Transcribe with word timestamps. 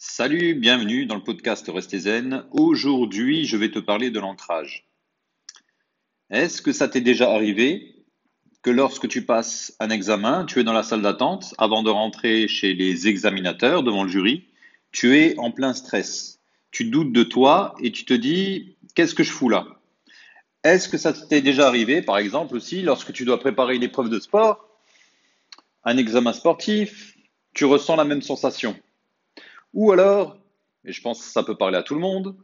Salut, 0.00 0.54
bienvenue 0.54 1.06
dans 1.06 1.16
le 1.16 1.24
podcast 1.24 1.68
Restez 1.74 1.98
Zen. 1.98 2.44
Aujourd'hui, 2.52 3.46
je 3.46 3.56
vais 3.56 3.72
te 3.72 3.80
parler 3.80 4.12
de 4.12 4.20
l'ancrage. 4.20 4.86
Est-ce 6.30 6.62
que 6.62 6.70
ça 6.70 6.86
t'est 6.86 7.00
déjà 7.00 7.32
arrivé 7.32 7.96
que 8.62 8.70
lorsque 8.70 9.08
tu 9.08 9.24
passes 9.24 9.74
un 9.80 9.90
examen, 9.90 10.44
tu 10.44 10.60
es 10.60 10.62
dans 10.62 10.72
la 10.72 10.84
salle 10.84 11.02
d'attente 11.02 11.52
avant 11.58 11.82
de 11.82 11.90
rentrer 11.90 12.46
chez 12.46 12.74
les 12.74 13.08
examinateurs 13.08 13.82
devant 13.82 14.04
le 14.04 14.08
jury, 14.08 14.44
tu 14.92 15.18
es 15.18 15.36
en 15.36 15.50
plein 15.50 15.74
stress. 15.74 16.38
Tu 16.70 16.84
doutes 16.84 17.12
de 17.12 17.24
toi 17.24 17.74
et 17.82 17.90
tu 17.90 18.04
te 18.04 18.14
dis 18.14 18.76
qu'est-ce 18.94 19.16
que 19.16 19.24
je 19.24 19.32
fous 19.32 19.48
là? 19.48 19.66
Est-ce 20.62 20.88
que 20.88 20.96
ça 20.96 21.12
t'est 21.12 21.42
déjà 21.42 21.66
arrivé, 21.66 22.02
par 22.02 22.18
exemple, 22.18 22.54
aussi, 22.54 22.82
lorsque 22.82 23.12
tu 23.12 23.24
dois 23.24 23.40
préparer 23.40 23.74
une 23.74 23.82
épreuve 23.82 24.10
de 24.10 24.20
sport, 24.20 24.64
un 25.82 25.96
examen 25.96 26.32
sportif, 26.32 27.16
tu 27.52 27.64
ressens 27.64 27.96
la 27.96 28.04
même 28.04 28.22
sensation? 28.22 28.76
Ou 29.74 29.92
alors, 29.92 30.38
et 30.84 30.92
je 30.92 31.02
pense 31.02 31.20
que 31.20 31.32
ça 31.32 31.42
peut 31.42 31.56
parler 31.56 31.76
à 31.78 31.82
tout 31.82 31.94
le 31.94 32.00
monde, 32.00 32.36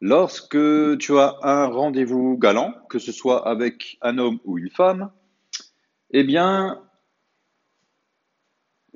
lorsque 0.00 0.98
tu 0.98 1.18
as 1.18 1.36
un 1.42 1.66
rendez-vous 1.66 2.36
galant, 2.38 2.74
que 2.88 2.98
ce 2.98 3.12
soit 3.12 3.46
avec 3.48 3.98
un 4.02 4.18
homme 4.18 4.40
ou 4.44 4.58
une 4.58 4.70
femme, 4.70 5.10
eh 6.10 6.24
bien, 6.24 6.82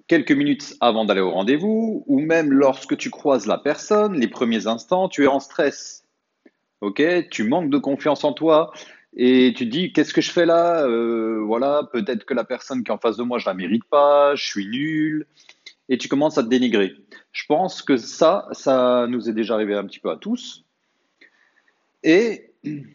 quelques 0.08 0.32
minutes 0.32 0.76
avant 0.80 1.04
d'aller 1.04 1.20
au 1.20 1.30
rendez-vous, 1.30 2.04
ou 2.06 2.20
même 2.20 2.52
lorsque 2.52 2.96
tu 2.96 3.10
croises 3.10 3.46
la 3.46 3.58
personne, 3.58 4.14
les 4.14 4.28
premiers 4.28 4.66
instants, 4.66 5.08
tu 5.08 5.24
es 5.24 5.26
en 5.26 5.40
stress. 5.40 6.04
Ok, 6.80 7.02
tu 7.30 7.44
manques 7.44 7.70
de 7.70 7.78
confiance 7.78 8.22
en 8.24 8.32
toi 8.32 8.72
et 9.16 9.54
tu 9.56 9.64
te 9.64 9.70
dis 9.70 9.92
qu'est-ce 9.92 10.12
que 10.12 10.20
je 10.20 10.30
fais 10.30 10.44
là? 10.44 10.86
Euh, 10.86 11.40
Voilà, 11.44 11.88
peut-être 11.90 12.24
que 12.24 12.34
la 12.34 12.44
personne 12.44 12.84
qui 12.84 12.90
est 12.90 12.94
en 12.94 12.98
face 12.98 13.16
de 13.16 13.22
moi, 13.22 13.38
je 13.38 13.46
la 13.46 13.54
mérite 13.54 13.84
pas, 13.84 14.34
je 14.34 14.44
suis 14.44 14.66
nul, 14.66 15.26
et 15.88 15.98
tu 15.98 16.08
commences 16.08 16.38
à 16.38 16.42
te 16.42 16.48
dénigrer. 16.48 16.94
Je 17.32 17.44
pense 17.46 17.82
que 17.82 17.96
ça, 17.96 18.48
ça 18.52 19.06
nous 19.08 19.28
est 19.28 19.32
déjà 19.32 19.54
arrivé 19.54 19.74
un 19.74 19.84
petit 19.84 20.00
peu 20.00 20.10
à 20.10 20.16
tous. 20.16 20.64
Et 22.02 22.52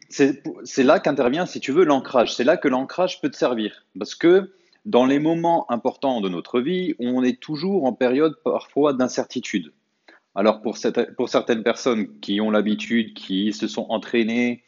c'est 0.10 0.84
là 0.84 1.00
qu'intervient, 1.00 1.46
si 1.46 1.60
tu 1.60 1.72
veux, 1.72 1.86
l'ancrage. 1.86 2.36
C'est 2.36 2.44
là 2.44 2.58
que 2.58 2.68
l'ancrage 2.68 3.22
peut 3.22 3.30
te 3.30 3.38
servir. 3.38 3.86
Parce 3.98 4.16
que 4.16 4.54
dans 4.86 5.06
les 5.06 5.20
moments 5.20 5.70
importants 5.72 6.22
de 6.22 6.30
notre 6.30 6.60
vie, 6.60 6.96
on 7.00 7.24
est 7.24 7.40
toujours 7.40 7.86
en 7.86 7.94
période 7.94 8.38
parfois 8.44 8.94
d'incertitude. 8.94 9.72
Alors 10.34 10.62
pour 10.62 10.78
certaines 10.78 11.64
personnes 11.64 12.20
qui 12.20 12.40
ont 12.40 12.52
l'habitude, 12.52 13.14
qui 13.14 13.52
se 13.54 13.68
sont 13.68 13.86
entraînées, 13.90 14.64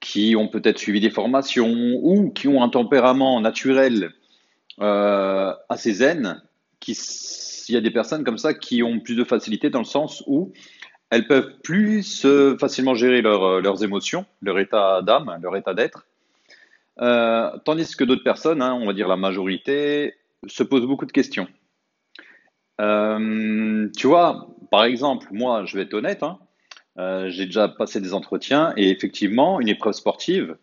qui 0.00 0.34
ont 0.34 0.48
peut-être 0.48 0.78
suivi 0.78 1.00
des 1.00 1.10
formations 1.10 1.98
ou 2.02 2.30
qui 2.30 2.48
ont 2.48 2.62
un 2.62 2.68
tempérament 2.68 3.40
naturel 3.40 4.12
euh, 4.80 5.52
assez 5.68 5.92
zen, 5.92 6.42
qui, 6.82 6.92
il 7.68 7.74
y 7.74 7.78
a 7.78 7.80
des 7.80 7.90
personnes 7.90 8.24
comme 8.24 8.38
ça 8.38 8.54
qui 8.54 8.82
ont 8.82 9.00
plus 9.00 9.14
de 9.14 9.24
facilité 9.24 9.70
dans 9.70 9.78
le 9.78 9.84
sens 9.86 10.22
où 10.26 10.52
elles 11.10 11.26
peuvent 11.26 11.60
plus 11.62 12.26
facilement 12.58 12.94
gérer 12.94 13.22
euh, 13.24 13.60
leurs 13.60 13.84
émotions, 13.84 14.24
leur 14.40 14.58
état 14.58 15.02
d'âme, 15.02 15.38
leur 15.42 15.56
état 15.56 15.74
d'être, 15.74 16.06
Euh, 17.00 17.50
tandis 17.64 17.96
que 17.96 18.04
d'autres 18.04 18.22
personnes, 18.22 18.60
hein, 18.60 18.74
on 18.74 18.86
va 18.86 18.92
dire 18.92 19.08
la 19.08 19.16
majorité, 19.16 20.14
se 20.46 20.62
posent 20.62 20.86
beaucoup 20.86 21.06
de 21.06 21.12
questions. 21.12 21.48
Euh, 22.80 23.88
tu 23.96 24.06
vois, 24.06 24.48
par 24.70 24.84
exemple, 24.84 25.26
moi, 25.32 25.64
je 25.64 25.76
vais 25.76 25.84
être 25.84 25.94
honnête, 25.94 26.22
hein, 26.22 26.38
j'ai 27.28 27.46
déjà 27.46 27.68
passé 27.68 28.00
des 28.00 28.12
entretiens 28.12 28.74
et 28.76 28.90
effectivement, 28.90 29.58
une 29.60 29.68
épreuve 29.68 29.94
sportive, 29.94 30.56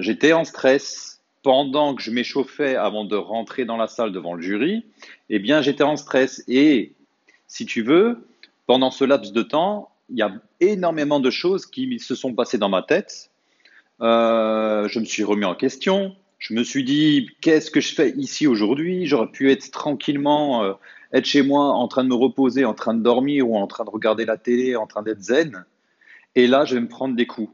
j'étais 0.00 0.32
en 0.32 0.44
stress 0.44 1.15
pendant 1.46 1.94
que 1.94 2.02
je 2.02 2.10
m'échauffais 2.10 2.74
avant 2.74 3.04
de 3.04 3.14
rentrer 3.14 3.64
dans 3.64 3.76
la 3.76 3.86
salle 3.86 4.10
devant 4.10 4.34
le 4.34 4.42
jury. 4.42 4.84
Eh 5.30 5.38
bien, 5.38 5.62
j'étais 5.62 5.84
en 5.84 5.96
stress 5.96 6.42
et, 6.48 6.96
si 7.46 7.66
tu 7.66 7.82
veux, 7.82 8.26
pendant 8.66 8.90
ce 8.90 9.04
laps 9.04 9.32
de 9.32 9.42
temps, 9.42 9.92
il 10.10 10.18
y 10.18 10.22
a 10.22 10.32
énormément 10.58 11.20
de 11.20 11.30
choses 11.30 11.64
qui 11.64 12.00
se 12.00 12.16
sont 12.16 12.34
passées 12.34 12.58
dans 12.58 12.68
ma 12.68 12.82
tête. 12.82 13.30
Euh, 14.00 14.88
je 14.88 14.98
me 14.98 15.04
suis 15.04 15.22
remis 15.22 15.44
en 15.44 15.54
question. 15.54 16.16
Je 16.40 16.52
me 16.52 16.64
suis 16.64 16.82
dit, 16.82 17.30
qu'est-ce 17.40 17.70
que 17.70 17.80
je 17.80 17.94
fais 17.94 18.10
ici 18.16 18.48
aujourd'hui? 18.48 19.06
J'aurais 19.06 19.30
pu 19.30 19.52
être 19.52 19.70
tranquillement, 19.70 20.64
euh, 20.64 20.72
être 21.12 21.26
chez 21.26 21.42
moi 21.42 21.66
en 21.66 21.86
train 21.86 22.02
de 22.02 22.08
me 22.08 22.16
reposer, 22.16 22.64
en 22.64 22.74
train 22.74 22.92
de 22.92 23.04
dormir 23.04 23.48
ou 23.48 23.56
en 23.56 23.68
train 23.68 23.84
de 23.84 23.90
regarder 23.90 24.24
la 24.24 24.36
télé, 24.36 24.74
en 24.74 24.88
train 24.88 25.04
d'être 25.04 25.22
zen. 25.22 25.64
Et 26.34 26.48
là, 26.48 26.64
je 26.64 26.74
vais 26.74 26.80
me 26.80 26.88
prendre 26.88 27.14
des 27.14 27.26
coups. 27.26 27.52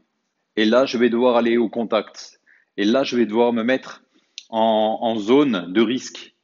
Et 0.55 0.65
là, 0.65 0.87
je 0.87 0.97
vais 0.97 1.11
devoir 1.11 1.35
aller 1.35 1.57
au 1.57 1.69
contact. 1.69 2.39
Et 2.77 2.85
là, 2.85 3.03
je 3.03 3.17
vais 3.17 3.25
devoir 3.25 3.53
me 3.53 3.63
mettre 3.63 4.03
en, 4.49 5.15
zone 5.17 5.71
de 5.71 5.81
risque. 5.81 6.35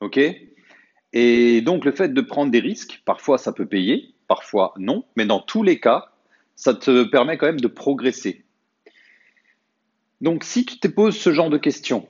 OK? 0.00 0.20
Et 1.12 1.60
donc, 1.62 1.84
le 1.84 1.92
fait 1.92 2.12
de 2.12 2.20
prendre 2.20 2.52
des 2.52 2.60
risques, 2.60 3.02
parfois 3.04 3.38
ça 3.38 3.52
peut 3.52 3.66
payer, 3.66 4.14
parfois 4.26 4.74
non, 4.76 5.04
mais 5.16 5.24
dans 5.24 5.40
tous 5.40 5.62
les 5.62 5.80
cas, 5.80 6.12
ça 6.54 6.74
te 6.74 7.04
permet 7.04 7.38
quand 7.38 7.46
même 7.46 7.60
de 7.60 7.68
progresser. 7.68 8.44
Donc, 10.20 10.44
si 10.44 10.66
tu 10.66 10.78
te 10.78 10.88
poses 10.88 11.16
ce 11.16 11.32
genre 11.32 11.48
de 11.48 11.58
questions, 11.58 12.06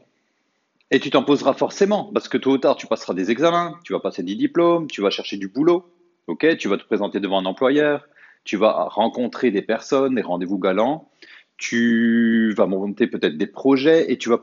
et 0.90 1.00
tu 1.00 1.10
t'en 1.10 1.22
poseras 1.22 1.52
forcément, 1.52 2.10
parce 2.14 2.28
que 2.28 2.38
tôt 2.38 2.52
ou 2.52 2.58
tard, 2.58 2.76
tu 2.76 2.86
passeras 2.86 3.14
des 3.14 3.30
examens, 3.30 3.78
tu 3.84 3.92
vas 3.92 4.00
passer 4.00 4.22
des 4.22 4.34
diplômes, 4.34 4.88
tu 4.88 5.02
vas 5.02 5.10
chercher 5.10 5.36
du 5.36 5.48
boulot, 5.48 5.86
ok? 6.26 6.56
Tu 6.56 6.68
vas 6.68 6.78
te 6.78 6.84
présenter 6.84 7.20
devant 7.20 7.38
un 7.38 7.44
employeur, 7.44 8.08
tu 8.44 8.56
vas 8.56 8.88
rencontrer 8.88 9.50
des 9.50 9.62
personnes, 9.62 10.14
des 10.14 10.22
rendez-vous 10.22 10.58
galants, 10.58 11.10
tu 11.58 12.54
vas 12.56 12.66
monter 12.66 13.06
peut-être 13.06 13.36
des 13.36 13.46
projets, 13.46 14.10
et 14.10 14.16
tu 14.16 14.30
vas 14.30 14.42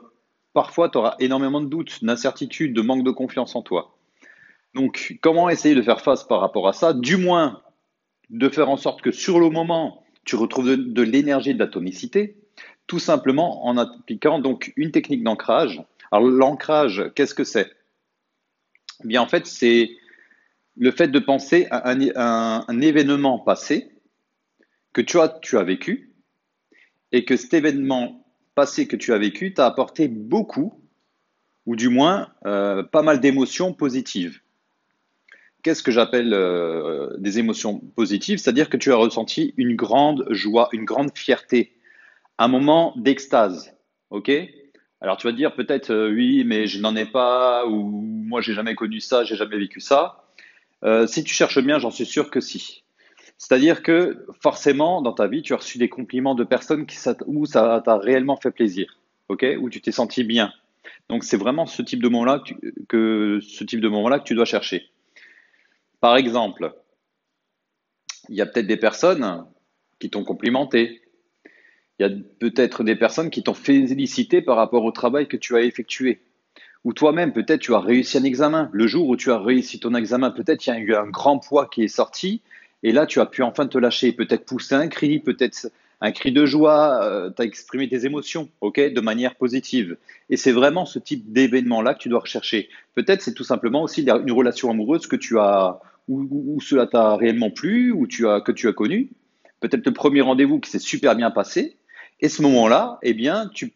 parfois, 0.53 0.89
tu 0.89 0.97
auras 0.97 1.15
énormément 1.19 1.61
de 1.61 1.67
doutes, 1.67 2.03
d'incertitudes, 2.03 2.73
de 2.73 2.81
manque 2.81 3.03
de 3.03 3.11
confiance 3.11 3.55
en 3.55 3.61
toi. 3.61 3.97
Donc, 4.73 5.17
comment 5.21 5.49
essayer 5.49 5.75
de 5.75 5.81
faire 5.81 6.01
face 6.01 6.23
par 6.23 6.41
rapport 6.41 6.67
à 6.67 6.73
ça? 6.73 6.93
Du 6.93 7.17
moins, 7.17 7.61
de 8.29 8.49
faire 8.49 8.69
en 8.69 8.77
sorte 8.77 9.01
que 9.01 9.11
sur 9.11 9.39
le 9.39 9.49
moment, 9.49 10.03
tu 10.25 10.35
retrouves 10.35 10.75
de, 10.75 11.01
l'énergie 11.01 11.53
de 11.53 11.59
l'atomicité, 11.59 12.37
tout 12.87 12.99
simplement 12.99 13.65
en 13.65 13.77
appliquant 13.77 14.39
donc 14.39 14.73
une 14.75 14.91
technique 14.91 15.23
d'ancrage. 15.23 15.83
Alors, 16.11 16.27
l'ancrage, 16.27 17.11
qu'est-ce 17.15 17.33
que 17.35 17.43
c'est? 17.43 17.71
Eh 19.03 19.07
Bien, 19.07 19.21
en 19.21 19.27
fait, 19.27 19.45
c'est 19.45 19.91
le 20.77 20.91
fait 20.91 21.07
de 21.07 21.19
penser 21.19 21.67
à 21.71 21.89
un, 21.89 22.01
un- 22.15 22.65
un 22.67 22.81
événement 22.81 23.39
passé 23.39 23.91
que 24.93 25.01
tu 25.01 25.19
as, 25.19 25.29
tu 25.41 25.57
as 25.57 25.63
vécu 25.63 26.04
et 27.11 27.25
que 27.25 27.37
cet 27.37 27.53
événement 27.53 28.25
passé 28.55 28.87
que 28.87 28.95
tu 28.95 29.13
as 29.13 29.17
vécu 29.17 29.53
t'a 29.53 29.65
apporté 29.65 30.07
beaucoup, 30.07 30.81
ou 31.65 31.75
du 31.75 31.89
moins 31.89 32.29
euh, 32.45 32.83
pas 32.83 33.01
mal 33.01 33.19
d'émotions 33.19 33.73
positives. 33.73 34.39
Qu'est-ce 35.63 35.81
que 35.81 35.91
j'appelle 35.91 36.33
euh, 36.33 37.09
des 37.17 37.39
émotions 37.39 37.79
positives? 37.95 38.37
C'est-à-dire 38.37 38.69
que 38.69 38.77
tu 38.77 38.91
as 38.91 38.95
ressenti 38.95 39.53
une 39.57 39.75
grande 39.75 40.25
joie, 40.29 40.69
une 40.73 40.85
grande 40.85 41.17
fierté, 41.17 41.73
un 42.37 42.47
moment 42.47 42.93
d'extase. 42.97 43.73
OK? 44.11 44.31
Alors 45.01 45.17
tu 45.17 45.27
vas 45.27 45.33
te 45.33 45.37
dire 45.37 45.55
peut-être 45.55 45.91
euh, 45.91 46.11
oui, 46.11 46.43
mais 46.45 46.67
je 46.67 46.79
n'en 46.79 46.95
ai 46.95 47.05
pas, 47.05 47.65
ou 47.65 47.89
moi 47.89 48.41
j'ai 48.41 48.53
jamais 48.53 48.75
connu 48.75 48.99
ça, 48.99 49.23
j'ai 49.23 49.35
jamais 49.35 49.57
vécu 49.57 49.79
ça. 49.79 50.21
Si 51.07 51.23
tu 51.23 51.33
cherches 51.33 51.57
bien, 51.63 51.79
j'en 51.79 51.89
suis 51.89 52.05
sûr 52.05 52.29
que 52.29 52.39
si. 52.39 52.83
C'est-à-dire 53.37 53.83
que 53.83 54.25
forcément, 54.41 55.01
dans 55.01 55.13
ta 55.13 55.27
vie, 55.27 55.41
tu 55.41 55.53
as 55.53 55.57
reçu 55.57 55.77
des 55.77 55.89
compliments 55.89 56.35
de 56.35 56.43
personnes 56.43 56.85
où 57.27 57.45
ça 57.45 57.81
t'a 57.83 57.97
réellement 57.97 58.37
fait 58.37 58.51
plaisir? 58.51 58.99
Où 59.29 59.69
tu 59.69 59.81
t'es 59.81 59.91
senti 59.91 60.23
bien. 60.23 60.53
Donc 61.09 61.23
c'est 61.23 61.37
vraiment 61.37 61.65
ce 61.65 61.81
type 61.81 62.01
de 62.01 62.09
moment-là 62.09 62.43
que 62.87 63.39
ce 63.41 63.63
type 63.63 63.81
de 63.81 63.89
moment-là 63.89 64.19
que 64.19 64.23
tu 64.23 64.35
dois 64.35 64.45
chercher. 64.45 64.89
Par 65.99 66.15
exemple, 66.15 66.73
il 68.29 68.35
y 68.35 68.41
a 68.41 68.45
peut-être 68.45 68.67
des 68.67 68.77
personnes 68.77 69.45
qui 69.99 70.09
t'ont 70.09 70.23
complimenté. 70.23 71.01
Il 71.99 72.07
y 72.07 72.11
a 72.11 72.15
peut-être 72.39 72.83
des 72.83 72.95
personnes 72.95 73.29
qui 73.29 73.43
t'ont 73.43 73.53
félicité 73.53 74.41
par 74.41 74.57
rapport 74.57 74.83
au 74.83 74.91
travail 74.91 75.27
que 75.27 75.37
tu 75.37 75.55
as 75.55 75.61
effectué. 75.61 76.21
Ou 76.83 76.93
toi-même, 76.93 77.33
peut-être 77.33 77.61
tu 77.61 77.73
as 77.73 77.79
réussi 77.79 78.17
un 78.17 78.23
examen. 78.23 78.69
Le 78.71 78.85
jour 78.85 79.07
où 79.07 79.15
tu 79.15 79.31
as 79.31 79.39
réussi 79.39 79.79
ton 79.79 79.95
examen, 79.95 80.29
peut-être 80.29 80.67
il 80.67 80.69
y 80.69 80.73
a 80.73 80.79
eu 80.79 80.93
un 80.93 81.07
grand 81.07 81.39
poids 81.39 81.67
qui 81.67 81.83
est 81.83 81.87
sorti, 81.87 82.41
et 82.85 82.91
là 82.91 83.05
tu 83.07 83.19
as 83.19 83.25
pu 83.25 83.41
enfin 83.41 83.65
te 83.67 83.77
lâcher, 83.77 84.11
peut-être 84.11 84.45
pousser 84.45 84.75
un 84.75 84.87
cri, 84.87 85.19
peut-être 85.19 85.71
un 86.01 86.11
cri 86.11 86.31
de 86.31 86.45
joie, 86.45 87.31
tu 87.35 87.41
as 87.41 87.45
exprimé 87.45 87.89
tes 87.89 88.05
émotions, 88.05 88.49
ok, 88.61 88.79
de 88.79 89.01
manière 89.01 89.35
positive. 89.35 89.97
Et 90.29 90.37
c'est 90.37 90.51
vraiment 90.51 90.85
ce 90.85 90.99
type 90.99 91.31
d'événement-là 91.33 91.95
que 91.95 91.99
tu 91.99 92.09
dois 92.09 92.19
rechercher. 92.19 92.69
Peut-être 92.93 93.21
c'est 93.21 93.33
tout 93.33 93.43
simplement 93.43 93.81
aussi 93.81 94.03
une 94.03 94.31
relation 94.31 94.69
amoureuse 94.69 95.07
que 95.07 95.15
tu 95.15 95.39
as, 95.39 95.79
ou, 96.07 96.27
ou- 96.29 96.61
cela 96.61 96.85
t'a 96.85 97.15
réellement 97.15 97.49
plu, 97.49 97.91
ou 97.91 98.05
tu 98.07 98.27
as, 98.27 98.41
que 98.41 98.51
tu 98.51 98.67
as 98.67 98.73
connu. 98.73 99.09
Peut-être 99.61 99.85
le 99.85 99.93
premier 99.93 100.21
rendez-vous 100.21 100.59
qui 100.59 100.69
s'est 100.69 100.79
super 100.79 101.15
bien 101.15 101.31
passé. 101.31 101.77
Et 102.19 102.29
ce 102.29 102.41
moment-là, 102.43 102.99
eh 103.01 103.13
bien, 103.13 103.49
tu, 103.53 103.73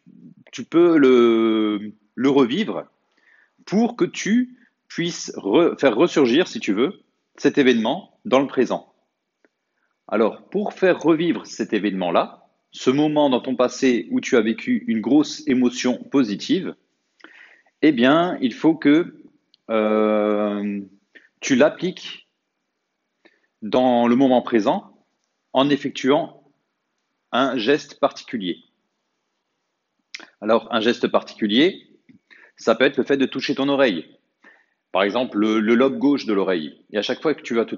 peux 0.69 0.97
le, 0.97 1.93
revivre 2.29 2.85
pour 3.65 3.95
que 3.95 4.05
tu 4.05 4.57
puisses 4.87 5.31
re- 5.35 5.79
faire 5.79 5.95
ressurgir, 5.95 6.47
si 6.47 6.59
tu 6.59 6.73
veux, 6.73 7.01
cet 7.37 7.57
événement 7.57 8.19
dans 8.25 8.39
le 8.39 8.47
présent. 8.47 8.88
Alors, 10.11 10.49
pour 10.49 10.73
faire 10.73 10.99
revivre 10.99 11.45
cet 11.45 11.71
événement-là, 11.71 12.47
ce 12.71 12.89
moment 12.89 13.29
dans 13.29 13.41
ton 13.41 13.55
passé 13.55 14.07
où 14.09 14.19
tu 14.19 14.37
as 14.37 14.41
vécu 14.41 14.83
une 14.87 15.01
grosse 15.01 15.47
émotion 15.47 16.03
positive, 16.03 16.75
eh 17.83 17.91
bien, 17.91 18.35
il 18.41 18.53
faut 18.53 18.73
que 18.73 19.15
euh, 19.69 20.81
tu 21.41 21.55
l'appliques 21.55 22.27
dans 23.61 24.07
le 24.07 24.15
moment 24.15 24.41
présent 24.41 25.05
en 25.53 25.69
effectuant 25.69 26.43
un 27.31 27.55
geste 27.57 27.99
particulier. 27.99 28.57
Alors, 30.41 30.67
un 30.73 30.81
geste 30.81 31.07
particulier, 31.07 31.87
ça 32.57 32.73
peut 32.73 32.85
être 32.85 32.97
le 32.97 33.03
fait 33.03 33.17
de 33.17 33.27
toucher 33.27 33.53
ton 33.53 33.69
oreille. 33.69 34.17
Par 34.91 35.03
exemple, 35.03 35.37
le, 35.37 35.59
lobe 35.59 35.99
gauche 35.99 36.25
de 36.25 36.33
l'oreille. 36.33 36.83
Et 36.91 36.97
à 36.97 37.03
chaque 37.03 37.21
fois 37.21 37.35
que 37.35 37.43
tu 37.43 37.53
vas 37.53 37.65
te, 37.65 37.75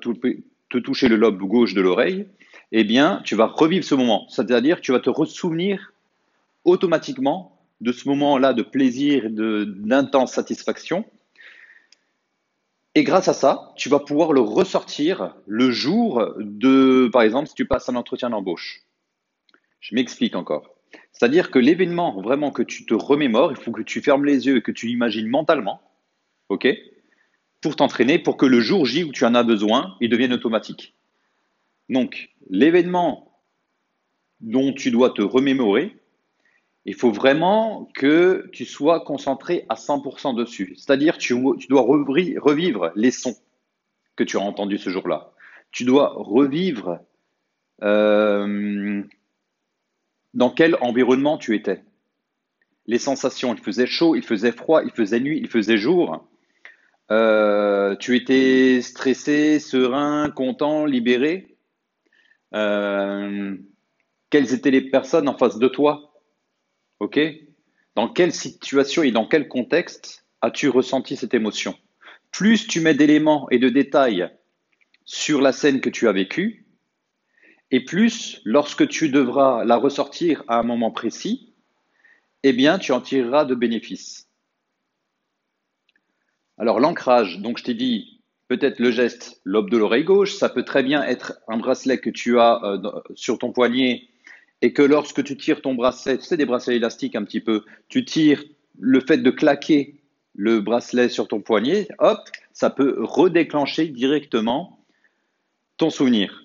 toucher 0.77 1.07
le 1.07 1.15
lobe 1.15 1.39
gauche 1.39 1.73
de 1.73 1.81
l'oreille, 1.81 2.27
eh 2.71 2.83
bien, 2.83 3.21
tu 3.23 3.35
vas 3.35 3.47
revivre 3.47 3.83
ce 3.83 3.95
moment. 3.95 4.27
C'est-à-dire 4.29 4.77
que 4.77 4.81
tu 4.81 4.91
vas 4.91 4.99
te 4.99 5.09
ressouvenir 5.09 5.93
automatiquement 6.63 7.57
de 7.81 7.91
ce 7.91 8.07
moment-là 8.09 8.53
de 8.53 8.61
plaisir, 8.61 9.27
d'intense 9.29 10.33
satisfaction. 10.33 11.05
Et 12.93 13.03
grâce 13.03 13.27
à 13.27 13.33
ça, 13.33 13.73
tu 13.75 13.89
vas 13.89 13.99
pouvoir 13.99 14.33
le 14.33 14.41
ressortir 14.41 15.35
le 15.47 15.71
jour 15.71 16.33
de, 16.37 17.09
par 17.11 17.23
exemple, 17.23 17.47
si 17.47 17.55
tu 17.55 17.65
passes 17.65 17.89
un 17.89 17.95
entretien 17.95 18.29
d'embauche. 18.29 18.81
Je 19.79 19.95
m'explique 19.95 20.35
encore. 20.35 20.75
C'est-à-dire 21.11 21.51
que 21.51 21.59
l'événement 21.59 22.21
vraiment 22.21 22.51
que 22.51 22.63
tu 22.63 22.85
te 22.85 22.93
remémores, 22.93 23.51
il 23.51 23.57
faut 23.57 23.71
que 23.71 23.81
tu 23.81 24.01
fermes 24.01 24.25
les 24.25 24.45
yeux 24.45 24.57
et 24.57 24.61
que 24.61 24.71
tu 24.71 24.87
l'imagines 24.87 25.27
mentalement, 25.27 25.81
ok, 26.49 26.67
pour 27.61 27.75
t'entraîner, 27.75 28.19
pour 28.19 28.37
que 28.37 28.45
le 28.45 28.59
jour 28.59 28.85
J 28.85 29.03
où 29.03 29.11
tu 29.11 29.23
en 29.23 29.35
as 29.35 29.43
besoin, 29.43 29.95
il 30.01 30.09
devienne 30.09 30.33
automatique. 30.33 30.95
Donc, 31.89 32.29
l'événement 32.49 33.31
dont 34.39 34.73
tu 34.73 34.91
dois 34.91 35.11
te 35.11 35.21
remémorer, 35.21 35.95
il 36.85 36.95
faut 36.95 37.11
vraiment 37.11 37.89
que 37.93 38.49
tu 38.51 38.65
sois 38.65 39.01
concentré 39.01 39.65
à 39.69 39.75
100% 39.75 40.35
dessus. 40.35 40.73
C'est-à-dire 40.77 41.17
tu, 41.17 41.35
tu 41.59 41.67
dois 41.67 41.83
revivre 41.83 42.91
les 42.95 43.11
sons 43.11 43.35
que 44.15 44.23
tu 44.23 44.37
as 44.37 44.41
entendus 44.41 44.79
ce 44.79 44.89
jour-là. 44.89 45.31
Tu 45.71 45.83
dois 45.83 46.13
revivre 46.15 46.99
euh, 47.83 49.03
dans 50.33 50.49
quel 50.49 50.75
environnement 50.81 51.37
tu 51.37 51.55
étais. 51.55 51.83
Les 52.87 52.97
sensations, 52.97 53.53
il 53.53 53.61
faisait 53.61 53.85
chaud, 53.85 54.15
il 54.15 54.23
faisait 54.23 54.51
froid, 54.51 54.81
il 54.83 54.91
faisait 54.91 55.19
nuit, 55.19 55.39
il 55.39 55.47
faisait 55.47 55.77
jour. 55.77 56.27
Euh, 57.11 57.95
tu 57.97 58.15
étais 58.15 58.81
stressé, 58.81 59.59
serein, 59.59 60.29
content, 60.31 60.85
libéré. 60.85 61.57
Euh, 62.53 63.55
quelles 64.29 64.53
étaient 64.53 64.71
les 64.71 64.89
personnes 64.89 65.27
en 65.27 65.37
face 65.37 65.59
de 65.59 65.67
toi? 65.67 66.13
OK? 66.99 67.19
Dans 67.95 68.07
quelle 68.07 68.31
situation 68.31 69.03
et 69.03 69.11
dans 69.11 69.27
quel 69.27 69.49
contexte 69.49 70.25
as-tu 70.41 70.69
ressenti 70.69 71.17
cette 71.17 71.33
émotion? 71.33 71.75
Plus 72.31 72.65
tu 72.65 72.79
mets 72.79 72.93
d'éléments 72.93 73.49
et 73.49 73.59
de 73.59 73.67
détails 73.67 74.29
sur 75.03 75.41
la 75.41 75.51
scène 75.51 75.81
que 75.81 75.89
tu 75.89 76.07
as 76.07 76.13
vécue, 76.13 76.65
et 77.71 77.85
plus, 77.85 78.41
lorsque 78.43 78.87
tu 78.87 79.09
devras 79.09 79.63
la 79.63 79.77
ressortir 79.77 80.43
à 80.47 80.59
un 80.59 80.63
moment 80.63 80.91
précis, 80.91 81.53
eh 82.43 82.51
bien, 82.51 82.77
tu 82.77 82.91
en 82.91 82.99
tireras 82.99 83.45
de 83.45 83.55
bénéfices. 83.55 84.30
Alors, 86.61 86.79
l'ancrage, 86.79 87.39
donc 87.39 87.57
je 87.57 87.63
t'ai 87.63 87.73
dit, 87.73 88.21
peut-être 88.47 88.77
le 88.77 88.91
geste 88.91 89.41
lobe 89.45 89.71
de 89.71 89.77
l'oreille 89.77 90.03
gauche, 90.03 90.35
ça 90.35 90.47
peut 90.47 90.61
très 90.61 90.83
bien 90.83 91.01
être 91.01 91.39
un 91.47 91.57
bracelet 91.57 91.97
que 91.97 92.11
tu 92.11 92.39
as 92.39 92.63
euh, 92.63 92.77
sur 93.15 93.39
ton 93.39 93.51
poignet 93.51 94.03
et 94.61 94.71
que 94.71 94.83
lorsque 94.83 95.23
tu 95.23 95.35
tires 95.35 95.63
ton 95.63 95.73
bracelet, 95.73 96.19
tu 96.19 96.23
sais, 96.23 96.37
des 96.37 96.45
bracelets 96.45 96.75
élastiques 96.75 97.15
un 97.15 97.23
petit 97.23 97.39
peu, 97.39 97.63
tu 97.89 98.05
tires 98.05 98.43
le 98.77 98.99
fait 98.99 99.17
de 99.17 99.31
claquer 99.31 100.03
le 100.35 100.61
bracelet 100.61 101.09
sur 101.09 101.27
ton 101.27 101.41
poignet, 101.41 101.87
hop, 101.97 102.19
ça 102.53 102.69
peut 102.69 102.95
redéclencher 102.99 103.87
directement 103.87 104.85
ton 105.77 105.89
souvenir. 105.89 106.43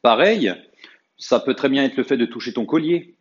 Pareil, 0.00 0.50
ça 1.18 1.40
peut 1.40 1.54
très 1.54 1.68
bien 1.68 1.84
être 1.84 1.98
le 1.98 2.04
fait 2.04 2.16
de 2.16 2.24
toucher 2.24 2.54
ton 2.54 2.64
collier 2.64 3.16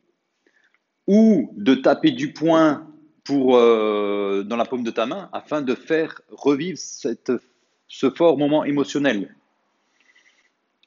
ou 1.08 1.54
de 1.58 1.76
taper 1.76 2.12
du 2.12 2.32
poing 2.32 2.90
euh, 3.32 4.44
dans 4.44 4.58
la 4.58 4.66
paume 4.66 4.84
de 4.84 4.92
ta 4.92 5.06
main 5.06 5.30
afin 5.34 5.62
de 5.62 5.76
faire 5.76 6.22
revivre 6.30 6.78
ce 7.88 8.10
fort 8.10 8.38
moment 8.38 8.64
émotionnel. 8.64 9.36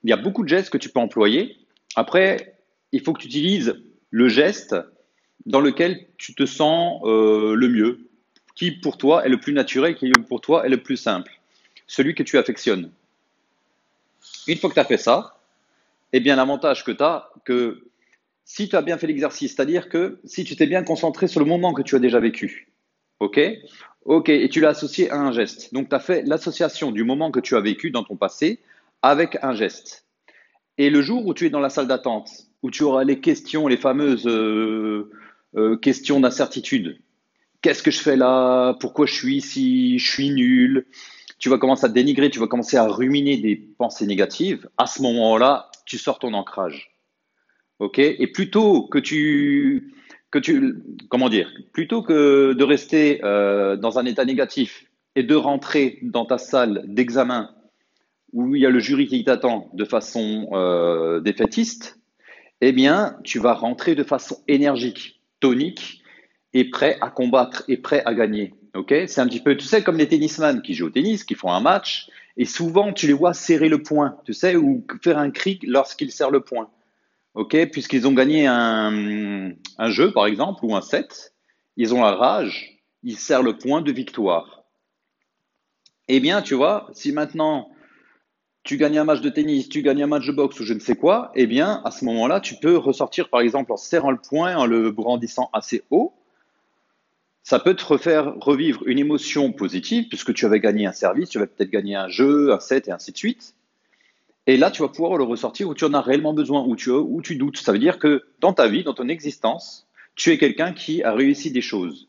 Il 0.05 0.11
y 0.11 0.12
a 0.12 0.17
beaucoup 0.17 0.43
de 0.43 0.49
gestes 0.49 0.71
que 0.71 0.79
tu 0.79 0.89
peux 0.89 1.00
employer. 1.00 1.56
Après, 1.94 2.56
il 2.93 3.00
faut 3.03 3.12
que 3.12 3.21
tu 3.21 3.29
utilises 3.29 3.83
le 4.11 4.29
geste 4.29 4.77
dans 5.47 5.61
lequel 5.61 6.06
tu 6.19 6.35
te 6.35 6.47
sens 6.47 7.00
euh, 7.05 7.55
le 7.55 7.69
mieux, 7.69 8.00
qui 8.55 8.71
pour 8.71 8.99
toi 8.99 9.25
est 9.25 9.29
le 9.29 9.41
plus 9.41 9.53
naturel, 9.53 9.97
qui 9.97 10.11
pour 10.29 10.41
toi 10.41 10.67
est 10.67 10.69
le 10.69 10.83
plus 10.83 10.97
simple, 10.97 11.33
celui 11.87 12.15
que 12.15 12.23
tu 12.23 12.38
affectionnes. 12.38 12.91
Une 14.47 14.59
fois 14.59 14.71
que 14.71 14.75
tu 14.75 14.81
as 14.81 14.85
fait 14.85 14.99
ça, 14.99 15.38
eh 16.12 16.21
bien 16.21 16.37
l'avantage 16.37 16.85
que 16.85 16.93
tu 16.93 17.03
as, 17.03 17.31
que 17.45 17.85
si 18.44 18.69
tu 18.69 18.77
as 18.77 18.83
bien 18.83 18.99
fait 18.99 19.06
l'exercice, 19.06 19.55
c'est-à-dire 19.55 19.89
que 19.89 20.21
si 20.25 20.44
tu 20.44 20.56
t'es 20.56 20.67
bien 20.67 20.83
concentré 20.83 21.29
sur 21.29 21.41
le 21.41 21.47
moment 21.47 21.73
que 21.73 21.83
tu 21.83 21.97
as 21.97 21.99
déjà 21.99 22.21
vécu, 22.21 22.69
ok? 23.21 23.41
Ok, 24.05 24.31
et 24.31 24.49
tu 24.49 24.61
l'as 24.61 24.71
associé 24.71 25.11
à 25.11 25.17
un 25.17 25.33
geste. 25.33 25.73
Donc 25.73 25.89
tu 25.89 25.94
as 25.94 26.00
fait 26.00 26.23
l'association 26.23 26.91
du 26.91 27.05
moment 27.05 27.31
que 27.31 27.41
tu 27.41 27.55
as 27.55 27.61
vécu 27.61 27.91
dans 27.91 28.03
ton 28.03 28.17
passé 28.17 28.59
avec 29.00 29.39
un 29.43 29.55
geste. 29.55 30.06
Et 30.79 30.91
le 30.91 31.03
jour 31.03 31.27
où 31.27 31.35
tu 31.35 31.47
es 31.47 31.50
dans 31.50 31.61
la 31.61 31.71
salle 31.71 31.87
d'attente, 31.87 32.31
où 32.62 32.71
tu 32.71 32.83
auras 32.83 33.05
les 33.05 33.21
questions, 33.21 33.69
les 33.69 33.77
fameuses 33.77 34.27
euh, 34.27 35.11
euh, 35.56 35.77
questions 35.77 36.21
d'incertitude. 36.21 36.99
Qu'est-ce 37.61 37.83
que 37.83 37.91
je 37.91 38.00
fais 38.00 38.17
là? 38.17 38.75
Pourquoi 38.81 39.06
je 39.06 39.15
suis 39.15 39.37
ici? 39.37 39.99
Je 39.99 40.11
suis 40.11 40.31
nul. 40.31 40.87
Tu 41.38 41.49
vas 41.49 41.59
commencer 41.59 41.85
à 41.85 41.88
dénigrer, 41.88 42.31
tu 42.31 42.38
vas 42.38 42.47
commencer 42.47 42.77
à 42.77 42.87
ruminer 42.87 43.37
des 43.37 43.56
pensées 43.56 44.06
négatives. 44.06 44.69
À 44.79 44.87
ce 44.87 45.03
moment-là, 45.03 45.71
tu 45.85 45.99
sors 45.99 46.19
ton 46.19 46.35
ancrage. 46.35 46.92
OK 47.82 47.99
Et 47.99 48.26
plutôt 48.29 48.87
que 48.87 48.99
tu 48.99 49.93
que 50.31 50.38
tu 50.38 50.82
comment 51.08 51.29
dire 51.29 51.52
Plutôt 51.73 52.02
que 52.02 52.52
de 52.52 52.64
rester 52.64 53.20
euh, 53.25 53.76
dans 53.76 53.99
un 53.99 54.06
état 54.06 54.25
négatif 54.25 54.87
et 55.17 55.25
de 55.25 55.34
rentrer 55.34 55.99
dans 56.02 56.25
ta 56.25 56.38
salle 56.38 56.84
d'examen 56.87 57.50
où 58.32 58.55
il 58.55 58.62
y 58.62 58.67
a 58.67 58.70
le 58.70 58.79
jury 58.79 59.06
qui 59.06 59.25
t'attend 59.25 59.69
de 59.75 59.84
façon 59.84 60.49
défaitiste, 61.23 61.99
eh 62.62 62.73
bien, 62.73 63.19
tu 63.25 63.38
vas 63.38 63.52
rentrer 63.52 63.94
de 63.94 64.05
façon 64.05 64.38
énergique, 64.49 65.20
tonique, 65.40 66.02
et 66.55 66.70
prêt 66.70 66.96
à 67.00 67.11
combattre, 67.11 67.64
et 67.69 67.76
prêt 67.76 68.02
à 68.06 68.14
gagner. 68.14 68.55
Ok 68.75 68.94
C'est 69.06 69.20
un 69.20 69.26
petit 69.26 69.40
peu, 69.40 69.56
tu 69.56 69.67
sais, 69.67 69.82
comme 69.82 69.99
les 69.99 70.08
tennisman 70.08 70.62
qui 70.62 70.75
jouent 70.75 70.87
au 70.87 70.90
tennis, 70.90 71.25
qui 71.25 71.35
font 71.35 71.50
un 71.50 71.61
match, 71.61 72.08
et 72.37 72.44
souvent 72.44 72.93
tu 72.93 73.06
les 73.06 73.12
vois 73.12 73.35
serrer 73.35 73.68
le 73.68 73.83
point, 73.83 74.16
tu 74.25 74.33
sais, 74.33 74.57
ou 74.57 74.87
faire 75.02 75.18
un 75.18 75.30
cri 75.30 75.59
lorsqu'ils 75.64 76.12
serrent 76.12 76.30
le 76.30 76.40
point. 76.40 76.71
Ok 77.35 77.57
Puisqu'ils 77.71 78.07
ont 78.07 78.12
gagné 78.12 78.47
un, 78.47 79.53
un 79.79 79.91
jeu, 79.91 80.12
par 80.12 80.27
exemple, 80.27 80.65
ou 80.65 80.75
un 80.77 80.83
set, 80.83 81.35
ils 81.77 81.95
ont 81.95 82.03
la 82.03 82.15
rage, 82.15 82.79
ils 83.03 83.17
serrent 83.17 83.43
le 83.43 83.57
point 83.57 83.81
de 83.81 83.93
victoire. 83.93 84.65
Eh 86.09 86.21
bien, 86.21 86.43
tu 86.43 86.55
vois, 86.55 86.89
si 86.93 87.12
maintenant 87.12 87.71
tu 88.65 88.77
gagnes 88.77 88.99
un 88.99 89.05
match 89.05 89.21
de 89.21 89.31
tennis, 89.31 89.69
tu 89.69 89.83
gagnes 89.83 90.05
un 90.05 90.07
match 90.07 90.27
de 90.27 90.33
boxe 90.33 90.61
ou 90.61 90.65
je 90.65 90.75
ne 90.75 90.79
sais 90.79 90.95
quoi, 90.95 91.33
eh 91.35 91.47
bien, 91.47 91.81
à 91.85 91.91
ce 91.91 92.05
moment-là, 92.05 92.41
tu 92.41 92.55
peux 92.57 92.77
ressortir, 92.77 93.29
par 93.29 93.41
exemple, 93.41 93.73
en 93.73 93.77
serrant 93.77 94.11
le 94.11 94.19
poing, 94.19 94.57
en 94.57 94.67
le 94.67 94.91
brandissant 94.91 95.51
assez 95.53 95.83
haut. 95.91 96.12
Ça 97.43 97.59
peut 97.59 97.75
te 97.75 97.85
refaire 97.85 98.35
revivre 98.41 98.87
une 98.87 99.01
émotion 99.01 99.53
positive, 99.53 100.07
puisque 100.09 100.33
tu 100.33 100.47
avais 100.47 100.61
gagné 100.61 100.87
un 100.87 100.93
service, 100.93 101.31
tu 101.31 101.39
avais 101.39 101.49
peut-être 101.49 101.71
gagné 101.71 101.97
un 101.97 102.09
jeu, 102.09 102.53
un 102.53 102.61
set 102.61 102.87
et 102.87 102.93
ainsi 102.93 103.11
de 103.11 103.17
suite. 103.17 103.55
Et 104.46 104.56
là, 104.56 104.70
tu 104.70 104.82
vas 104.82 104.88
pouvoir 104.88 105.16
le 105.16 105.25
ressortir 105.25 105.68
où 105.68 105.75
tu 105.75 105.84
en 105.84 105.94
as 105.94 106.00
réellement 106.00 106.34
besoin, 106.34 106.64
où 106.64 106.75
tu, 106.75 106.90
où 106.90 107.22
tu 107.22 107.37
doutes. 107.37 107.58
Ça 107.58 107.72
veut 107.72 107.78
dire 107.78 107.99
que 107.99 108.25
dans 108.40 108.52
ta 108.52 108.66
vie, 108.68 108.82
dans 108.82 108.94
ton 108.94 109.08
existence, 109.08 109.87
tu 110.16 110.30
es 110.30 110.38
quelqu'un 110.38 110.72
qui 110.72 111.02
a 111.02 111.12
réussi 111.12 111.52
des 111.52 111.61
choses. 111.61 112.08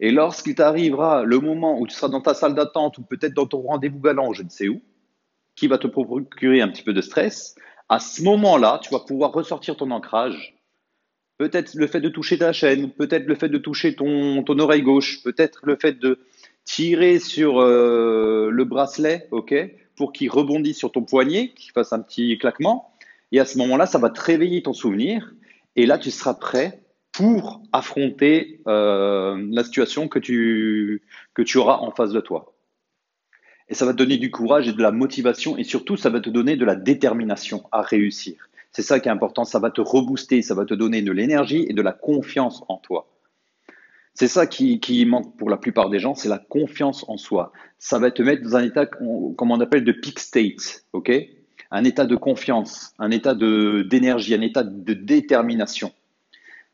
Et 0.00 0.12
lorsqu'il 0.12 0.54
t'arrivera 0.54 1.24
le 1.24 1.40
moment 1.40 1.80
où 1.80 1.86
tu 1.86 1.94
seras 1.94 2.08
dans 2.08 2.20
ta 2.20 2.34
salle 2.34 2.54
d'attente 2.54 2.98
ou 2.98 3.02
peut-être 3.02 3.34
dans 3.34 3.46
ton 3.46 3.62
rendez-vous 3.62 4.00
galant, 4.00 4.32
je 4.32 4.44
ne 4.44 4.48
sais 4.48 4.68
où, 4.68 4.80
qui 5.56 5.66
va 5.66 5.78
te 5.78 5.88
procurer 5.88 6.60
un 6.60 6.68
petit 6.68 6.84
peu 6.84 6.92
de 6.92 7.00
stress, 7.00 7.56
à 7.88 7.98
ce 7.98 8.22
moment-là, 8.22 8.78
tu 8.82 8.90
vas 8.90 9.00
pouvoir 9.00 9.32
ressortir 9.32 9.76
ton 9.76 9.90
ancrage. 9.90 10.54
Peut-être 11.38 11.74
le 11.74 11.86
fait 11.86 12.00
de 12.00 12.08
toucher 12.08 12.38
ta 12.38 12.52
chaîne, 12.52 12.90
peut-être 12.90 13.26
le 13.26 13.34
fait 13.34 13.48
de 13.48 13.58
toucher 13.58 13.94
ton, 13.94 14.42
ton 14.44 14.58
oreille 14.58 14.82
gauche, 14.82 15.22
peut-être 15.24 15.60
le 15.64 15.76
fait 15.76 15.98
de 15.98 16.20
tirer 16.64 17.18
sur 17.18 17.60
euh, 17.60 18.50
le 18.50 18.64
bracelet, 18.64 19.26
ok, 19.30 19.54
pour 19.98 20.12
qu'il 20.12 20.30
rebondisse 20.30 20.78
sur 20.78 20.92
ton 20.92 21.02
poignet, 21.02 21.48
qu'il 21.48 21.72
fasse 21.72 21.92
un 21.92 22.00
petit 22.00 22.38
claquement. 22.38 22.94
Et 23.32 23.40
à 23.40 23.44
ce 23.44 23.58
moment-là, 23.58 23.84
ça 23.84 23.98
va 23.98 24.08
te 24.08 24.20
réveiller 24.20 24.62
ton 24.62 24.72
souvenir. 24.72 25.34
Et 25.76 25.84
là, 25.84 25.98
tu 25.98 26.10
seras 26.10 26.34
prêt 26.34 26.82
pour 27.12 27.60
affronter 27.72 28.60
euh, 28.68 29.44
la 29.50 29.64
situation 29.64 30.08
que 30.08 30.18
tu, 30.18 31.02
que 31.34 31.42
tu 31.42 31.58
auras 31.58 31.78
en 31.78 31.90
face 31.90 32.12
de 32.12 32.20
toi. 32.20 32.54
Et 33.68 33.74
ça 33.74 33.84
va 33.84 33.92
te 33.92 33.98
donner 33.98 34.16
du 34.16 34.30
courage 34.30 34.68
et 34.68 34.72
de 34.72 34.80
la 34.80 34.92
motivation 34.92 35.58
et 35.58 35.64
surtout, 35.64 35.96
ça 35.96 36.10
va 36.10 36.20
te 36.20 36.30
donner 36.30 36.56
de 36.56 36.64
la 36.64 36.76
détermination 36.76 37.64
à 37.70 37.82
réussir. 37.82 38.48
C'est 38.70 38.82
ça 38.82 39.00
qui 39.00 39.08
est 39.08 39.12
important, 39.12 39.44
ça 39.44 39.58
va 39.58 39.70
te 39.70 39.80
rebooster, 39.80 40.40
ça 40.42 40.54
va 40.54 40.64
te 40.64 40.74
donner 40.74 41.02
de 41.02 41.12
l'énergie 41.12 41.66
et 41.68 41.72
de 41.72 41.82
la 41.82 41.92
confiance 41.92 42.62
en 42.68 42.76
toi. 42.76 43.08
C'est 44.18 44.26
ça 44.26 44.48
qui, 44.48 44.80
qui, 44.80 45.06
manque 45.06 45.36
pour 45.36 45.48
la 45.48 45.56
plupart 45.56 45.90
des 45.90 46.00
gens, 46.00 46.16
c'est 46.16 46.28
la 46.28 46.38
confiance 46.40 47.04
en 47.06 47.16
soi. 47.16 47.52
Ça 47.78 48.00
va 48.00 48.10
te 48.10 48.20
mettre 48.20 48.42
dans 48.42 48.56
un 48.56 48.64
état, 48.64 48.84
comme 48.84 49.52
on 49.52 49.60
appelle, 49.60 49.84
de 49.84 49.92
peak 49.92 50.18
state, 50.18 50.84
ok? 50.92 51.12
Un 51.70 51.84
état 51.84 52.04
de 52.04 52.16
confiance, 52.16 52.94
un 52.98 53.12
état 53.12 53.36
d'énergie, 53.36 54.34
un 54.34 54.40
état 54.40 54.64
de 54.64 54.92
détermination. 54.92 55.92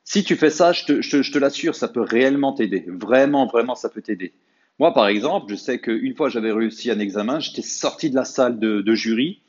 Si 0.05 0.25
tu 0.25 0.37
fais 0.37 0.49
ça, 0.49 0.73
je 0.73 0.87
te, 0.87 1.03
je, 1.03 1.31
te 1.31 1.39
l'assure, 1.39 1.75
ça 1.75 1.89
peut 1.89 2.01
réellement 2.01 2.55
t'aider. 2.55 2.87
Vraiment, 2.89 3.45
vraiment, 3.45 3.75
ça 3.75 3.91
peut 3.91 4.01
t'aider. 4.01 4.33
Moi, 4.79 4.95
par 4.95 5.09
exemple, 5.09 5.51
je 5.51 5.57
sais 5.57 5.79
qu'une 5.79 6.17
fois 6.17 6.31
j'avais 6.31 6.51
réussi 6.51 6.91
un 6.91 6.99
examen, 6.99 7.41
j'étais 7.41 7.61
sorti 7.61 8.09
de 8.09 8.15
la 8.15 8.25
salle 8.25 8.59
de, 8.59 8.81
de 8.81 8.95
jury. 8.95 9.43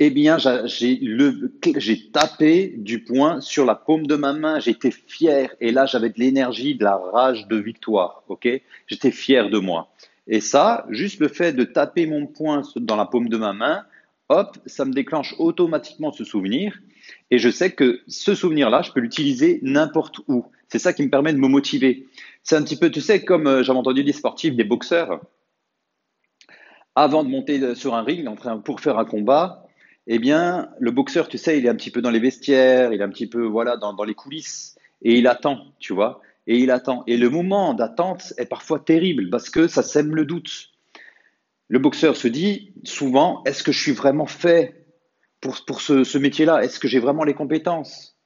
Eh 0.00 0.10
bien, 0.10 0.38
j'ai 0.38 2.10
tapé 2.10 2.74
du 2.76 3.04
poing 3.04 3.40
sur 3.40 3.64
la 3.64 3.76
paume 3.76 4.06
de 4.06 4.16
ma 4.16 4.32
main. 4.32 4.58
J'étais 4.58 4.90
fier. 4.90 5.54
Et 5.60 5.70
là, 5.70 5.86
j'avais 5.86 6.10
de 6.10 6.18
l'énergie, 6.18 6.74
de 6.74 6.82
la 6.82 6.96
rage 6.96 7.46
de 7.46 7.56
victoire. 7.56 8.24
Ok? 8.28 8.48
J'étais 8.88 9.12
fier 9.12 9.50
de 9.50 9.58
moi. 9.58 9.92
Et 10.26 10.40
ça, 10.40 10.84
juste 10.90 11.20
le 11.20 11.28
fait 11.28 11.52
de 11.52 11.64
taper 11.64 12.06
mon 12.06 12.26
poing 12.26 12.62
dans 12.76 12.96
la 12.96 13.04
paume 13.04 13.28
de 13.28 13.36
ma 13.36 13.52
main, 13.52 13.84
hop, 14.30 14.58
ça 14.66 14.84
me 14.84 14.92
déclenche 14.92 15.34
automatiquement 15.38 16.10
ce 16.10 16.24
souvenir. 16.24 16.80
Et 17.30 17.38
je 17.38 17.50
sais 17.50 17.70
que 17.70 18.00
ce 18.08 18.34
souvenir-là, 18.34 18.82
je 18.82 18.90
peux 18.90 19.00
l'utiliser 19.00 19.60
n'importe 19.62 20.20
où. 20.26 20.46
C'est 20.68 20.78
ça 20.80 20.92
qui 20.92 21.04
me 21.04 21.10
permet 21.10 21.32
de 21.32 21.38
me 21.38 21.46
motiver. 21.46 22.08
C'est 22.42 22.56
un 22.56 22.62
petit 22.62 22.76
peu, 22.76 22.90
tu 22.90 23.00
sais, 23.00 23.24
comme 23.24 23.46
euh, 23.46 23.62
j'avais 23.62 23.78
entendu 23.78 24.02
des 24.02 24.12
sportifs, 24.12 24.56
des 24.56 24.64
boxeurs, 24.64 25.20
avant 26.96 27.22
de 27.22 27.28
monter 27.28 27.74
sur 27.74 27.94
un 27.94 28.02
ring 28.02 28.28
pour 28.64 28.80
faire 28.80 28.98
un 28.98 29.04
combat, 29.04 29.66
eh 30.06 30.18
bien, 30.18 30.70
le 30.78 30.90
boxeur, 30.90 31.28
tu 31.28 31.38
sais, 31.38 31.58
il 31.58 31.66
est 31.66 31.68
un 31.68 31.74
petit 31.74 31.90
peu 31.90 32.02
dans 32.02 32.10
les 32.10 32.20
vestiaires, 32.20 32.92
il 32.92 33.00
est 33.00 33.04
un 33.04 33.08
petit 33.08 33.26
peu, 33.26 33.44
voilà, 33.44 33.76
dans, 33.76 34.04
les 34.04 34.14
coulisses, 34.14 34.76
et 35.02 35.18
il 35.18 35.26
attend, 35.26 35.72
tu 35.78 35.94
vois, 35.94 36.20
et 36.46 36.58
il 36.58 36.70
attend. 36.70 37.04
Et 37.06 37.16
le 37.16 37.30
moment 37.30 37.74
d'attente 37.74 38.34
est 38.36 38.46
parfois 38.46 38.80
terrible 38.80 39.30
parce 39.30 39.48
que 39.48 39.66
ça 39.66 39.82
sème 39.82 40.14
le 40.14 40.24
doute. 40.26 40.70
Le 41.68 41.78
boxeur 41.78 42.16
se 42.16 42.28
dit 42.28 42.74
souvent, 42.84 43.42
est-ce 43.44 43.62
que 43.62 43.72
je 43.72 43.80
suis 43.80 43.92
vraiment 43.92 44.26
fait 44.26 44.86
pour, 45.40 45.80
ce, 45.80 46.18
métier-là? 46.18 46.62
Est-ce 46.62 46.78
que 46.78 46.88
j'ai 46.88 47.00
vraiment 47.00 47.24
les 47.24 47.34
compétences? 47.34 48.18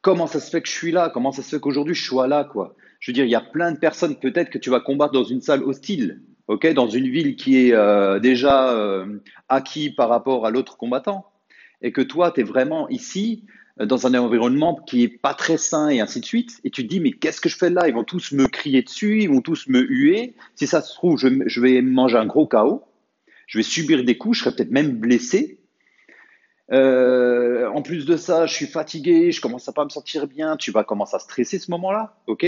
Comment 0.00 0.26
ça 0.26 0.40
se 0.40 0.50
fait 0.50 0.60
que 0.60 0.68
je 0.68 0.74
suis 0.74 0.92
là? 0.92 1.10
Comment 1.12 1.32
ça 1.32 1.42
se 1.42 1.50
fait 1.50 1.60
qu'aujourd'hui 1.60 1.94
je 1.94 2.04
sois 2.04 2.28
là 2.28 2.44
quoi? 2.44 2.76
Je 3.00 3.10
veux 3.10 3.14
dire, 3.14 3.24
il 3.24 3.30
y 3.30 3.36
a 3.36 3.40
plein 3.40 3.72
de 3.72 3.78
personnes 3.78 4.16
peut-être 4.16 4.50
que 4.50 4.58
tu 4.58 4.70
vas 4.70 4.80
combattre 4.80 5.12
dans 5.12 5.24
une 5.24 5.40
salle 5.40 5.64
hostile, 5.64 6.22
ok, 6.48 6.72
dans 6.72 6.88
une 6.88 7.08
ville 7.08 7.36
qui 7.36 7.56
est 7.66 7.72
euh, 7.72 8.18
déjà 8.18 8.72
euh, 8.72 9.20
acquis 9.48 9.90
par 9.90 10.08
rapport 10.08 10.46
à 10.46 10.50
l'autre 10.50 10.76
combattant, 10.76 11.26
et 11.82 11.92
que 11.92 12.00
toi, 12.00 12.30
tu 12.30 12.40
es 12.40 12.44
vraiment 12.44 12.88
ici 12.88 13.44
euh, 13.80 13.86
dans 13.86 14.06
un 14.06 14.14
environnement 14.14 14.76
qui 14.86 15.02
est 15.02 15.08
pas 15.08 15.34
très 15.34 15.58
sain 15.58 15.88
et 15.88 16.00
ainsi 16.00 16.20
de 16.20 16.24
suite, 16.24 16.60
et 16.64 16.70
tu 16.70 16.82
te 16.82 16.88
dis 16.88 17.00
mais 17.00 17.12
qu'est-ce 17.12 17.40
que 17.40 17.48
je 17.48 17.56
fais 17.56 17.70
là? 17.70 17.88
Ils 17.88 17.94
vont 17.94 18.04
tous 18.04 18.32
me 18.32 18.46
crier 18.46 18.82
dessus, 18.82 19.22
ils 19.22 19.28
vont 19.28 19.40
tous 19.42 19.68
me 19.68 19.80
huer. 19.80 20.34
Si 20.54 20.66
ça 20.66 20.80
se 20.80 20.94
trouve, 20.94 21.18
je, 21.18 21.60
vais 21.60 21.82
manger 21.82 22.18
un 22.18 22.26
gros 22.26 22.46
chaos, 22.46 22.84
je 23.46 23.58
vais 23.58 23.64
subir 23.64 24.04
des 24.04 24.16
coups, 24.16 24.38
je 24.38 24.44
serai 24.44 24.54
peut-être 24.54 24.70
même 24.70 24.92
blessé, 24.92 25.60
euh, 26.72 27.68
en 27.68 27.82
plus 27.82 28.06
de 28.06 28.16
ça, 28.16 28.46
je 28.46 28.54
suis 28.54 28.66
fatigué, 28.66 29.30
je 29.30 29.40
commence 29.40 29.68
à 29.68 29.72
pas 29.72 29.84
me 29.84 29.90
sentir 29.90 30.26
bien. 30.26 30.56
Tu 30.56 30.70
vas 30.70 30.84
commencer 30.84 31.16
à 31.16 31.18
stresser 31.18 31.58
ce 31.58 31.70
moment-là, 31.70 32.16
ok? 32.26 32.44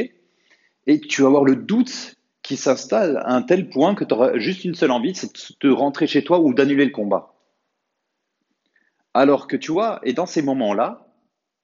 Et 0.87 1.00
tu 1.00 1.23
vas 1.23 1.28
avoir 1.28 1.45
le 1.45 1.57
doute 1.57 2.18
qui 2.49 2.57
s'installe 2.57 3.19
à 3.26 3.35
un 3.35 3.43
tel 3.43 3.69
point 3.69 3.95
que 3.95 4.05
tu 4.05 4.14
auras 4.14 4.38
juste 4.38 4.64
une 4.64 4.75
seule 4.75 4.90
envie, 4.90 5.14
c'est 5.14 5.31
de 5.61 5.71
rentrer 5.71 6.07
chez 6.07 6.25
toi 6.25 6.40
ou 6.40 6.55
d'annuler 6.55 6.87
le 6.87 6.93
combat. 6.93 7.35
Alors 9.12 9.49
que 9.49 9.57
tu 9.57 9.71
vois, 9.71 10.00
et 10.02 10.14
dans 10.14 10.25
ces 10.25 10.40
moments-là, 10.40 11.07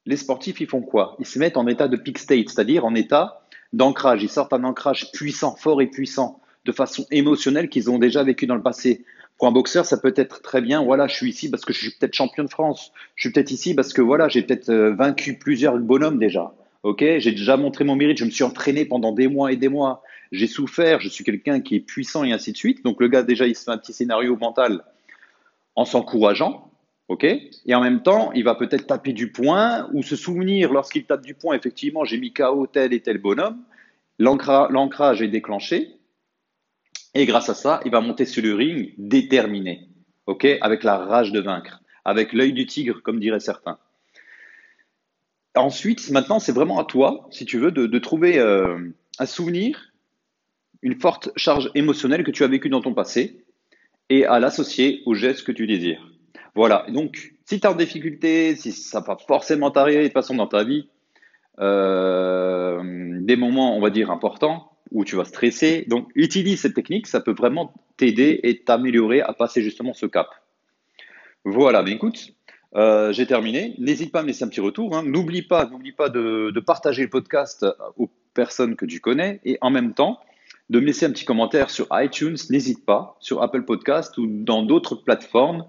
les 0.05 0.19
sportifs, 0.19 0.61
ils 0.61 0.67
font 0.67 0.83
quoi? 0.83 1.17
Ils 1.21 1.25
se 1.25 1.38
mettent 1.38 1.57
en 1.57 1.67
état 1.67 1.88
de 1.88 1.97
peak 1.97 2.19
state, 2.19 2.50
c'est-à-dire 2.50 2.85
en 2.85 2.95
état 2.95 3.41
d'ancrage. 3.73 4.23
Ils 4.23 4.29
sortent 4.29 4.53
un 4.53 4.62
ancrage 4.62 5.11
puissant, 5.11 5.57
fort 5.57 5.81
et 5.81 5.87
puissant, 5.87 6.43
de 6.67 6.73
façon 6.73 7.07
émotionnelle 7.11 7.71
qu'ils 7.71 7.91
ont 7.91 7.99
déjà 7.99 8.23
vécu 8.23 8.47
dans 8.47 8.57
le 8.57 8.62
passé. 8.62 9.07
Pour 9.38 9.49
un 9.49 9.53
boxeur, 9.53 9.87
ça 9.87 9.97
peut 9.97 10.12
être 10.14 10.43
très 10.43 10.61
bien, 10.61 10.85
voilà, 10.85 11.07
je 11.07 11.14
suis 11.14 11.31
ici 11.31 11.50
parce 11.50 11.64
que 11.64 11.73
je 11.73 11.79
suis 11.79 11.93
peut-être 11.93 12.12
champion 12.12 12.45
de 12.45 12.50
France. 12.50 12.93
Je 13.17 13.23
suis 13.23 13.33
peut-être 13.33 13.53
ici 13.53 13.73
parce 13.73 13.95
que 13.95 14.03
voilà, 14.03 14.29
j'ai 14.29 14.43
peut-être 14.43 14.69
euh, 14.69 14.95
vaincu 14.95 15.38
plusieurs 15.38 15.79
bonhommes 15.79 16.19
déjà. 16.19 16.53
Ok, 16.85 17.00
j'ai 17.00 17.33
déjà 17.33 17.57
montré 17.57 17.83
mon 17.83 17.97
mérite, 17.97 18.19
je 18.19 18.26
me 18.26 18.31
suis 18.31 18.45
entraîné 18.45 18.85
pendant 18.85 19.11
des 19.11 19.26
mois 19.26 19.50
et 19.50 19.57
des 19.57 19.71
mois. 19.71 20.03
J'ai 20.33 20.47
souffert, 20.47 21.00
je 21.00 21.09
suis 21.09 21.25
quelqu'un 21.25 21.62
qui 21.62 21.76
est 21.76 21.81
puissant 21.81 22.25
et 22.25 22.33
ainsi 22.33 22.53
de 22.53 22.59
suite. 22.59 22.85
Donc 22.85 23.00
le 23.00 23.09
gars 23.09 23.23
déjà, 23.23 23.47
il 23.47 23.57
se 23.57 23.64
fait 23.64 23.71
un 23.71 23.79
petit 23.79 23.95
scénario 23.95 24.37
mental 24.37 24.85
en 25.76 25.87
s'encourageant, 25.87 26.71
ok? 27.09 27.25
Et 27.25 27.75
en 27.75 27.81
même 27.81 28.03
temps, 28.03 28.33
il 28.33 28.45
va 28.45 28.55
peut-être 28.55 28.87
taper 28.87 29.14
du 29.14 29.33
poing 29.33 29.88
ou 29.95 30.03
se 30.03 30.14
souvenir 30.14 30.75
lorsqu'il 30.75 31.07
tape 31.07 31.25
du 31.25 31.35
poing, 31.35 31.57
effectivement, 31.57 32.05
j'ai 32.05 32.19
mis 32.19 32.35
KO 32.35 32.67
tel 32.67 32.93
et 32.93 33.00
tel 33.00 33.17
bonhomme. 33.17 33.62
L'ancrage 34.19 35.23
est 35.23 35.29
déclenché 35.29 35.88
et 37.14 37.25
grâce 37.25 37.49
à 37.49 37.55
ça, 37.55 37.81
il 37.87 37.93
va 37.93 38.03
monter 38.03 38.26
sur 38.26 38.43
le 38.43 38.55
ring 38.55 38.93
déterminé, 38.99 39.88
ok, 40.26 40.47
avec 40.61 40.85
la 40.85 40.99
rage 40.99 41.33
de 41.33 41.41
vaincre, 41.41 41.81
avec 42.05 42.35
l'œil 42.35 42.53
du 42.53 42.67
tigre, 42.67 43.00
comme 43.03 43.21
diraient 43.21 43.41
certains. 43.41 43.79
Ensuite, 45.57 46.11
maintenant, 46.11 46.41
c'est 46.41 46.53
vraiment 46.53 46.79
à 46.79 46.85
toi, 46.85 47.29
si 47.31 47.45
tu 47.45 47.59
veux, 47.59 47.71
de, 47.71 47.99
trouver 47.99 48.39
euh, 48.39 48.79
un 49.19 49.27
souvenir, 49.27 49.93
une 50.83 51.01
forte 51.01 51.31
charge 51.37 51.71
émotionnelle 51.75 52.25
que 52.25 52.33
tu 52.33 52.43
as 52.43 52.49
vécue 52.49 52.69
dans 52.69 52.81
ton 52.81 52.93
passé, 52.93 53.45
et 54.11 54.27
à 54.27 54.39
l'associer 54.41 55.03
au 55.07 55.15
geste 55.15 55.45
que 55.45 55.53
tu 55.53 55.67
désires. 55.67 56.11
Voilà. 56.55 56.87
Donc, 56.89 57.35
si 57.47 57.61
tu 57.61 57.67
es 57.67 57.71
en 57.71 57.75
difficulté, 57.75 58.57
si 58.57 58.73
ça 58.73 59.01
va 59.01 59.17
forcément 59.17 59.71
t'arriver 59.71 60.03
de 60.03 60.07
toute 60.09 60.15
façon 60.15 60.35
dans 60.35 60.47
ta 60.47 60.65
vie, 60.65 60.89
euh, 61.61 62.81
des 63.21 63.37
moments, 63.37 63.77
on 63.77 63.81
va 63.81 63.91
dire, 63.91 64.11
importants, 64.11 64.73
où 64.91 65.05
tu 65.05 65.17
vas 65.17 65.25
stresser. 65.25 65.85
Donc, 65.89 66.09
utilise 66.15 66.61
cette 66.61 66.75
technique, 66.75 67.07
ça 67.07 67.21
peut 67.21 67.35
vraiment 67.35 67.73
t'aider 67.97 68.41
et 68.43 68.63
t'améliorer 68.63 69.21
à 69.21 69.33
passer 69.33 69.63
justement 69.63 69.93
ce 69.95 70.07
cap. 70.07 70.29
Voilà, 71.45 71.83
mais 71.83 71.93
écoute, 71.93 72.35
euh, 72.76 73.12
j'ai 73.12 73.26
terminé. 73.26 73.75
N'hésite 73.78 74.12
pas 74.12 74.21
à 74.21 74.23
me 74.23 74.28
laisser 74.28 74.45
un 74.45 74.49
petit 74.49 74.61
retour. 74.61 74.97
Hein. 74.97 75.02
N'oublie 75.04 75.43
pas, 75.43 75.66
n'oublie 75.66 75.93
pas 75.93 76.09
de, 76.09 76.52
partager 76.61 77.02
le 77.02 77.11
podcast 77.11 77.66
aux 77.97 78.11
personnes 78.35 78.76
que 78.76 78.87
tu 78.87 79.00
connais 79.00 79.40
et 79.45 79.59
en 79.61 79.71
même 79.71 79.95
temps 79.95 80.19
de 80.71 80.81
me 80.81 80.87
laisser 80.87 81.07
un 81.07 81.11
petit 81.11 81.25
commentaire 81.25 81.71
sur 81.71 81.87
iTunes. 81.93 82.37
N'hésite 82.50 82.85
pas 82.85 83.16
sur 83.21 83.43
Apple 83.43 83.64
Podcast 83.64 84.16
ou 84.19 84.26
dans 84.26 84.62
d'autres 84.62 84.97
plateformes 84.97 85.64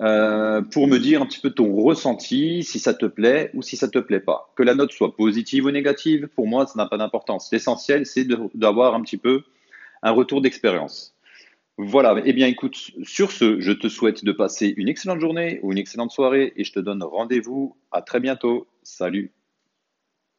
euh, 0.00 0.62
pour 0.62 0.86
me 0.86 0.98
dire 0.98 1.22
un 1.22 1.26
petit 1.26 1.40
peu 1.40 1.50
ton 1.50 1.74
ressenti, 1.74 2.62
si 2.62 2.78
ça 2.78 2.94
te 2.94 3.06
plaît 3.06 3.50
ou 3.54 3.62
si 3.62 3.76
ça 3.76 3.88
te 3.88 3.98
plaît 3.98 4.20
pas. 4.20 4.52
Que 4.54 4.62
la 4.62 4.74
note 4.74 4.92
soit 4.92 5.16
positive 5.16 5.64
ou 5.64 5.70
négative, 5.72 6.28
pour 6.36 6.46
moi, 6.46 6.66
ça 6.66 6.74
n'a 6.76 6.86
pas 6.86 6.98
d'importance. 6.98 7.48
L'essentiel, 7.50 8.06
c'est 8.06 8.26
d'avoir 8.54 8.94
un 8.94 9.02
petit 9.02 9.16
peu 9.16 9.42
un 10.02 10.12
retour 10.12 10.40
d'expérience. 10.40 11.14
Voilà, 11.80 12.20
eh 12.24 12.32
bien 12.32 12.48
écoute, 12.48 12.90
sur 13.04 13.30
ce, 13.30 13.60
je 13.60 13.70
te 13.70 13.88
souhaite 13.88 14.24
de 14.24 14.32
passer 14.32 14.74
une 14.76 14.88
excellente 14.88 15.20
journée 15.20 15.60
ou 15.62 15.70
une 15.70 15.78
excellente 15.78 16.10
soirée 16.10 16.52
et 16.56 16.64
je 16.64 16.72
te 16.72 16.80
donne 16.80 17.04
rendez-vous 17.04 17.76
à 17.92 18.02
très 18.02 18.18
bientôt. 18.18 18.66
Salut 18.82 19.32